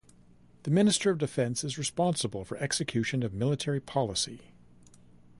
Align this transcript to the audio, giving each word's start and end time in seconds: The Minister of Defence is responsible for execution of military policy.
The 0.63 0.71
Minister 0.71 1.11
of 1.11 1.19
Defence 1.19 1.63
is 1.63 1.77
responsible 1.77 2.43
for 2.43 2.57
execution 2.57 3.21
of 3.21 3.35
military 3.35 3.79
policy. 3.79 4.41